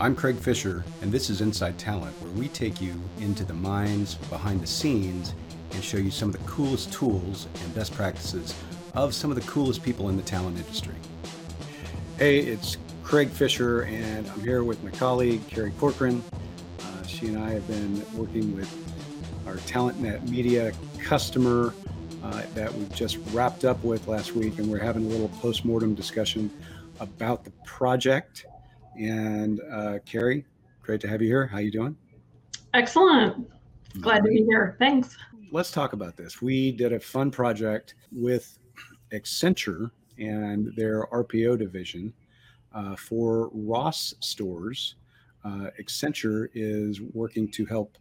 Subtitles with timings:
[0.00, 4.14] I'm Craig Fisher, and this is Inside Talent, where we take you into the minds
[4.14, 5.34] behind the scenes
[5.72, 8.54] and show you some of the coolest tools and best practices
[8.94, 10.94] of some of the coolest people in the talent industry.
[12.16, 16.22] Hey, it's Craig Fisher, and I'm here with my colleague, Carrie Corcoran.
[16.78, 18.72] Uh, she and I have been working with
[19.48, 21.74] our TalentNet Media customer
[22.22, 25.96] uh, that we just wrapped up with last week, and we're having a little post-mortem
[25.96, 26.52] discussion
[27.00, 28.46] about the project
[28.98, 30.44] and uh, Carrie,
[30.82, 31.46] great to have you here.
[31.46, 31.96] How you doing?
[32.74, 33.48] Excellent.
[34.00, 34.76] Glad to be here.
[34.78, 35.16] Thanks.
[35.50, 36.42] Let's talk about this.
[36.42, 38.58] We did a fun project with
[39.12, 42.12] Accenture and their RPO division
[42.74, 44.96] uh, for Ross stores.
[45.44, 47.96] Uh, Accenture is working to help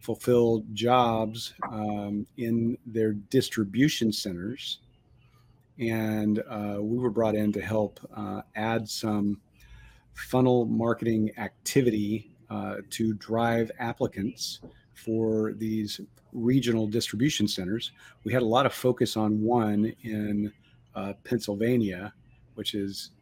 [0.00, 4.80] fulfill jobs um, in their distribution centers.
[5.78, 9.40] And uh, we were brought in to help uh, add some
[10.18, 14.60] funnel marketing activity uh, to drive applicants
[14.94, 16.00] for these
[16.32, 17.92] regional distribution centers.
[18.24, 20.52] We had a lot of focus on one in
[20.94, 22.12] uh, Pennsylvania,
[22.54, 23.12] which is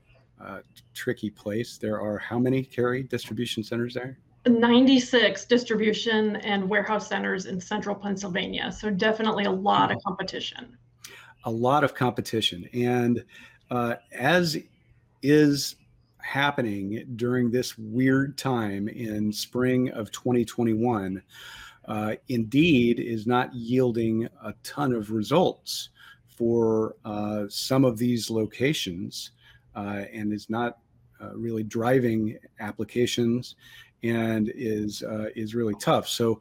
[0.40, 0.60] a
[0.94, 1.76] tricky place.
[1.76, 4.18] There are how many Carrie distribution centers there?
[4.46, 8.72] 96 distribution and warehouse centers in central Pennsylvania.
[8.72, 10.76] So definitely a lot of competition.
[11.44, 12.68] A lot of competition.
[12.72, 13.24] And
[13.70, 14.56] uh, as
[15.22, 15.76] is
[16.26, 21.22] happening during this weird time in spring of 2021
[21.86, 25.90] uh, indeed is not yielding a ton of results
[26.26, 29.30] for uh, some of these locations
[29.76, 30.78] uh, and is not
[31.20, 33.54] uh, really driving applications
[34.02, 36.08] and is uh, is really tough.
[36.08, 36.40] So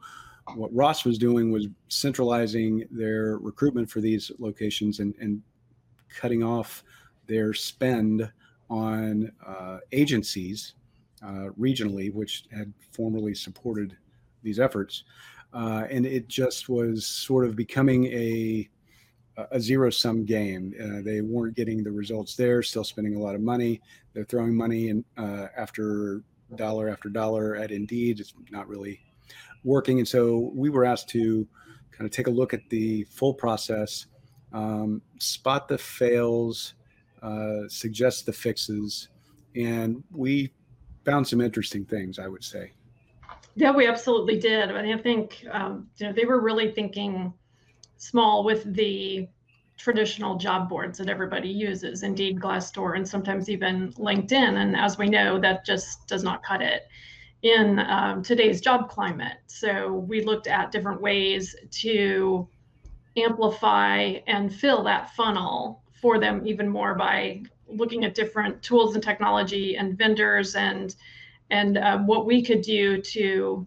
[0.54, 5.42] what Ross was doing was centralizing their recruitment for these locations and, and
[6.08, 6.84] cutting off
[7.26, 8.30] their spend
[8.68, 10.74] on uh, agencies
[11.22, 13.96] uh, regionally, which had formerly supported
[14.42, 15.04] these efforts.
[15.52, 18.68] Uh, and it just was sort of becoming a,
[19.52, 20.74] a zero sum game.
[20.80, 23.80] Uh, they weren't getting the results there, still spending a lot of money.
[24.12, 26.22] They're throwing money in, uh, after
[26.54, 28.20] dollar after dollar at Indeed.
[28.20, 29.00] It's not really
[29.64, 29.98] working.
[29.98, 31.46] And so we were asked to
[31.90, 34.06] kind of take a look at the full process,
[34.52, 36.74] um, spot the fails,
[37.22, 39.08] uh, suggest the fixes,
[39.54, 40.52] and we
[41.04, 42.18] found some interesting things.
[42.18, 42.72] I would say.
[43.58, 44.70] Yeah, we absolutely did.
[44.70, 47.32] I, mean, I think um, you know they were really thinking
[47.96, 49.28] small with the
[49.76, 54.32] traditional job boards that everybody uses, Indeed, Glassdoor, and sometimes even LinkedIn.
[54.32, 56.88] And as we know, that just does not cut it
[57.42, 59.36] in um, today's job climate.
[59.46, 62.48] So we looked at different ways to
[63.16, 69.02] amplify and fill that funnel for them even more by looking at different tools and
[69.02, 70.96] technology and vendors and
[71.50, 73.66] and uh, what we could do to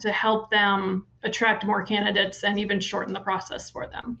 [0.00, 4.18] to help them attract more candidates and even shorten the process for them.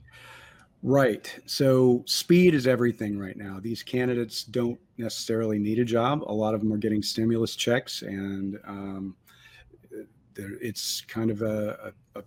[0.82, 1.32] Right.
[1.46, 3.58] So speed is everything right now.
[3.60, 6.24] These candidates don't necessarily need a job.
[6.24, 9.14] A lot of them are getting stimulus checks, and um,
[10.36, 12.22] it's kind of a, a, a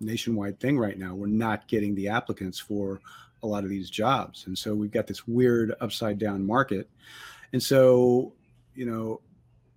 [0.00, 1.14] nationwide thing right now.
[1.14, 3.00] We're not getting the applicants for
[3.42, 4.46] a lot of these jobs.
[4.46, 6.88] And so we've got this weird upside down market.
[7.52, 8.32] And so,
[8.74, 9.20] you know,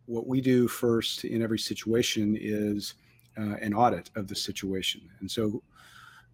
[0.06, 2.96] what we do first in every situation is
[3.38, 5.02] uh, an audit of the situation.
[5.20, 5.62] And so,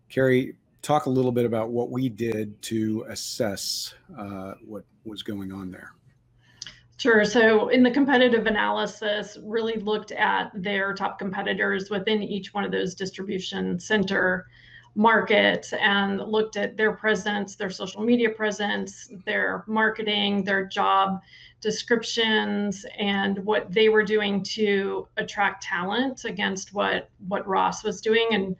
[0.09, 5.51] Carrie, talk a little bit about what we did to assess uh, what was going
[5.51, 5.91] on there.
[6.97, 7.25] Sure.
[7.25, 12.71] So, in the competitive analysis, really looked at their top competitors within each one of
[12.71, 14.47] those distribution center
[14.95, 21.21] market and looked at their presence, their social media presence, their marketing, their job
[21.61, 28.27] descriptions, and what they were doing to attract talent against what what Ross was doing,
[28.31, 28.55] and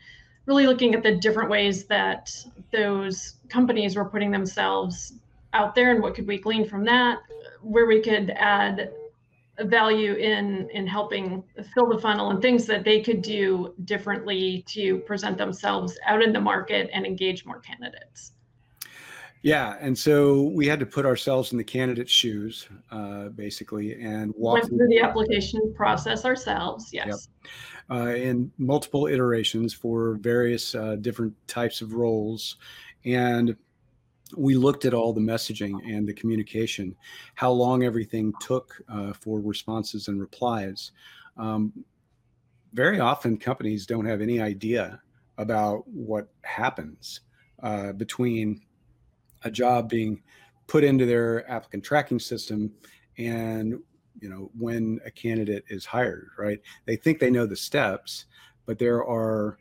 [0.45, 2.35] really looking at the different ways that
[2.71, 5.13] those companies were putting themselves
[5.53, 7.19] out there and what could we glean from that,
[7.61, 8.91] where we could add
[9.61, 11.43] value in in helping
[11.73, 16.33] fill the funnel and things that they could do differently to present themselves out in
[16.33, 18.33] the market and engage more candidates
[19.43, 24.33] yeah and so we had to put ourselves in the candidate's shoes uh, basically and
[24.35, 27.29] walk Went through the application process ourselves yes
[27.89, 27.97] yep.
[27.97, 32.57] uh, in multiple iterations for various uh, different types of roles
[33.05, 33.55] and
[34.35, 36.95] we looked at all the messaging and the communication,
[37.35, 40.91] how long everything took uh, for responses and replies.
[41.37, 41.71] Um,
[42.73, 44.99] very often, companies don't have any idea
[45.37, 47.21] about what happens
[47.61, 48.61] uh, between
[49.43, 50.21] a job being
[50.67, 52.71] put into their applicant tracking system
[53.17, 53.79] and
[54.21, 56.59] you know, when a candidate is hired, right?
[56.85, 58.25] They think they know the steps,
[58.65, 59.57] but there are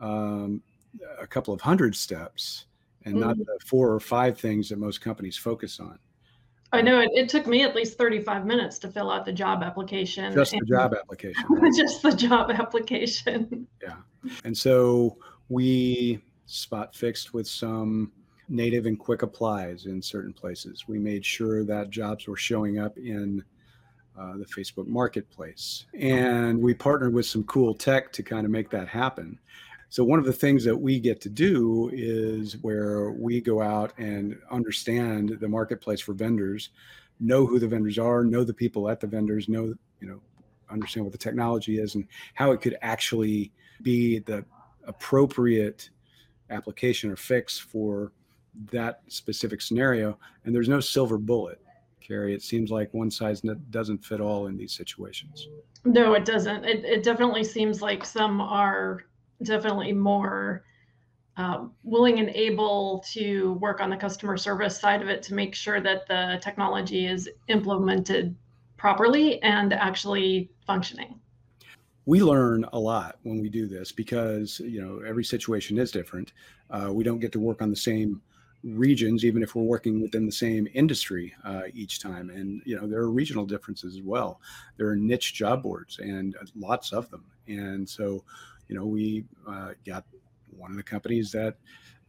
[0.00, 0.62] um,
[1.20, 2.66] a couple of hundred steps
[3.04, 3.20] and mm-hmm.
[3.20, 5.98] not the four or five things that most companies focus on.
[6.74, 9.62] I know it, it took me at least 35 minutes to fill out the job
[9.62, 10.32] application.
[10.32, 11.44] Just the job application.
[11.50, 11.72] Right?
[11.76, 13.66] just the job application.
[13.82, 13.96] Yeah.
[14.44, 15.18] And so
[15.50, 18.10] we spot fixed with some
[18.48, 20.84] native and quick applies in certain places.
[20.88, 23.44] We made sure that jobs were showing up in
[24.18, 25.86] uh, the Facebook marketplace.
[25.98, 29.38] And we partnered with some cool tech to kind of make that happen.
[29.92, 33.92] So, one of the things that we get to do is where we go out
[33.98, 36.70] and understand the marketplace for vendors,
[37.20, 40.18] know who the vendors are, know the people at the vendors, know, you know,
[40.70, 43.52] understand what the technology is and how it could actually
[43.82, 44.42] be the
[44.84, 45.90] appropriate
[46.48, 48.12] application or fix for
[48.70, 50.18] that specific scenario.
[50.46, 51.60] And there's no silver bullet,
[52.00, 52.32] Carrie.
[52.32, 55.48] It seems like one size doesn't fit all in these situations.
[55.84, 56.64] No, it doesn't.
[56.64, 59.02] It, it definitely seems like some are
[59.42, 60.64] definitely more
[61.36, 65.54] uh, willing and able to work on the customer service side of it to make
[65.54, 68.34] sure that the technology is implemented
[68.76, 71.18] properly and actually functioning.
[72.04, 76.32] We learn a lot when we do this because you know every situation is different.
[76.68, 78.20] Uh, we don't get to work on the same
[78.64, 82.30] regions even if we're working within the same industry uh, each time.
[82.30, 84.40] And you know there are regional differences as well.
[84.76, 87.24] There are niche job boards and lots of them.
[87.46, 88.24] And so
[88.72, 90.02] you know we uh, got
[90.56, 91.56] one of the companies that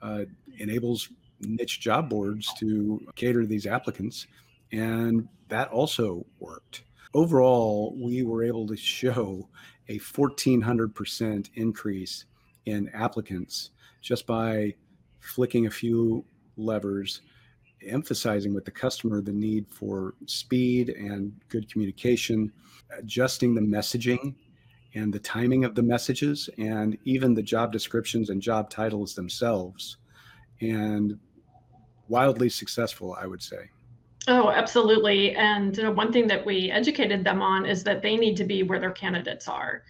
[0.01, 0.24] uh,
[0.60, 1.10] enables
[1.42, 4.27] niche job boards to cater to these applicants
[4.71, 6.83] and that also worked.
[7.13, 9.45] Overall we were able to show
[9.89, 12.25] a 1400% increase
[12.65, 13.71] in applicants
[14.01, 14.74] just by
[15.19, 16.24] flicking a few
[16.56, 17.24] levers,
[17.86, 22.54] emphasizing with the customer the need for speed and good communication,
[22.98, 24.33] adjusting the messaging
[24.95, 29.97] and the timing of the messages, and even the job descriptions and job titles themselves.
[30.61, 31.19] And
[32.07, 33.69] wildly successful, I would say.
[34.27, 35.35] Oh, absolutely.
[35.35, 38.45] And you know, one thing that we educated them on is that they need to
[38.45, 39.83] be where their candidates are.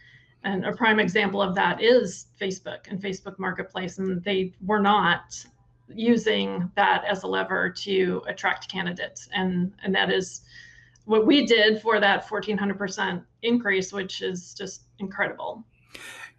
[0.43, 3.99] And a prime example of that is Facebook and Facebook Marketplace.
[3.99, 5.45] And they were not
[5.87, 9.29] using that as a lever to attract candidates.
[9.33, 10.41] And, and that is
[11.05, 15.63] what we did for that 1400% increase, which is just incredible.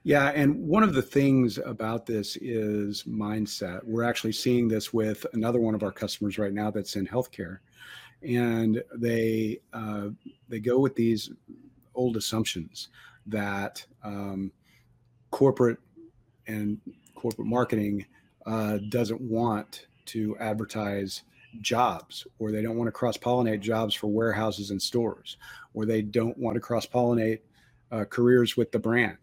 [0.02, 3.82] Yeah, and one of the things about this is mindset.
[3.84, 7.58] We're actually seeing this with another one of our customers right now that's in healthcare
[8.24, 10.08] and they uh,
[10.48, 11.30] they go with these
[11.94, 12.88] old assumptions
[13.26, 14.50] that um,
[15.30, 15.78] corporate
[16.46, 16.78] and
[17.14, 18.04] corporate marketing
[18.46, 21.22] uh, doesn't want to advertise
[21.60, 25.36] jobs or they don't want to cross pollinate jobs for warehouses and stores
[25.72, 27.40] or they don't want to cross pollinate
[27.94, 29.18] uh, careers with the brand.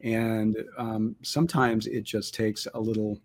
[0.00, 3.20] And um, sometimes it just takes a little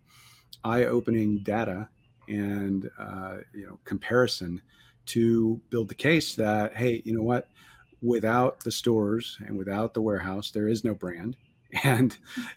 [0.64, 1.88] eye-opening data
[2.28, 4.62] and uh, you know comparison
[5.06, 7.48] to build the case that hey you know what?
[8.00, 11.36] Without the stores and without the warehouse there is no brand.
[11.84, 12.16] And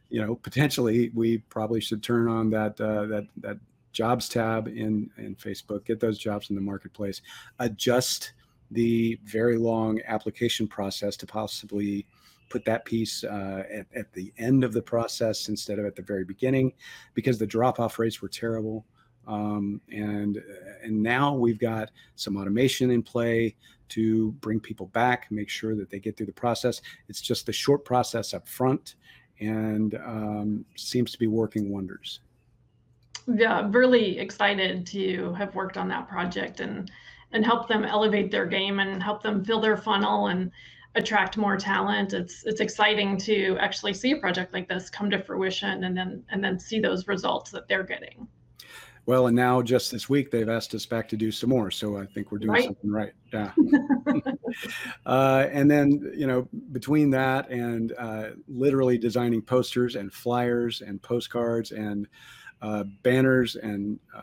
[0.10, 3.58] you know potentially we probably should turn on that uh, that that
[3.94, 7.22] jobs tab in in facebook get those jobs in the marketplace
[7.60, 8.34] adjust
[8.72, 12.06] the very long application process to possibly
[12.50, 16.02] put that piece uh, at, at the end of the process instead of at the
[16.02, 16.74] very beginning
[17.14, 18.86] because the drop off rates were terrible
[19.28, 20.42] um, and
[20.84, 23.56] and now we've got some automation in play
[23.90, 26.82] to bring people back, make sure that they get through the process.
[27.08, 28.96] It's just the short process up front,
[29.40, 32.20] and um, seems to be working wonders.
[33.28, 36.92] Yeah, really excited to have worked on that project and
[37.32, 40.52] and help them elevate their game and help them fill their funnel and
[40.96, 42.14] attract more talent.
[42.14, 46.24] It's it's exciting to actually see a project like this come to fruition and then
[46.30, 48.28] and then see those results that they're getting.
[49.08, 51.98] Well, and now just this week they've asked us back to do some more, so
[51.98, 52.64] I think we're doing right.
[52.64, 53.14] something right.
[53.32, 53.52] Yeah.
[55.06, 61.02] uh, and then you know between that and uh, literally designing posters and flyers and
[61.02, 62.08] postcards and
[62.64, 64.22] uh, banners and uh,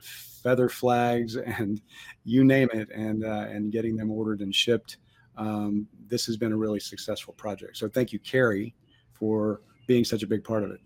[0.00, 1.80] feather flags and
[2.24, 4.98] you name it, and uh, and getting them ordered and shipped.
[5.38, 7.76] Um, this has been a really successful project.
[7.76, 8.74] So thank you, Carrie,
[9.12, 10.80] for being such a big part of it.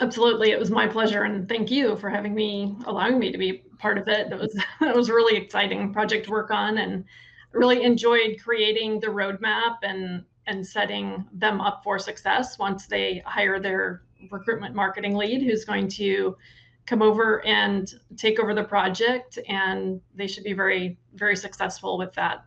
[0.00, 3.64] Absolutely, it was my pleasure, and thank you for having me, allowing me to be
[3.78, 4.28] part of it.
[4.30, 7.04] That was that was really exciting project to work on, and
[7.52, 13.60] really enjoyed creating the roadmap and and setting them up for success once they hire
[13.60, 16.36] their recruitment marketing lead, who's going to
[16.86, 22.12] come over and take over the project, and they should be very very successful with
[22.14, 22.44] that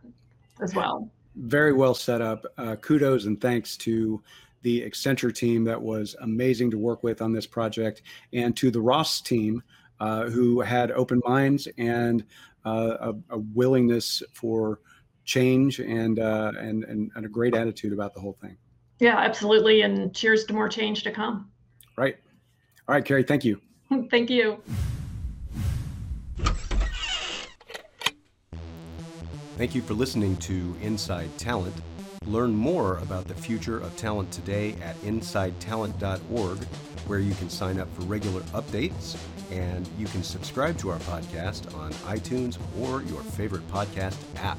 [0.62, 1.10] as well.
[1.36, 2.44] Very well set up.
[2.58, 4.22] Uh, kudos and thanks to
[4.62, 8.02] the Accenture team that was amazing to work with on this project,
[8.32, 9.62] and to the Ross team
[10.00, 12.24] uh, who had open minds and
[12.64, 14.78] uh, a, a, willingness for
[15.24, 18.56] change and, uh, and, and and a great attitude about the whole thing.
[19.00, 19.82] Yeah, absolutely.
[19.82, 21.50] And cheers to more change to come.
[21.96, 22.16] Right.
[22.88, 23.24] All right, Carrie.
[23.24, 23.60] Thank you.
[24.10, 24.62] thank you.
[29.56, 31.74] Thank you for listening to Inside Talent.
[32.26, 36.64] Learn more about the future of talent today at insidetalent.org,
[37.06, 39.16] where you can sign up for regular updates
[39.50, 44.58] and you can subscribe to our podcast on iTunes or your favorite podcast app.